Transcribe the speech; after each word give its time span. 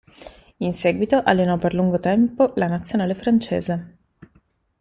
In 0.57 0.73
seguito 0.73 1.21
allenò 1.21 1.59
per 1.59 1.75
lungo 1.75 1.99
tempo 1.99 2.53
la 2.55 2.65
Nazionale 2.65 3.13
francese. 3.13 3.97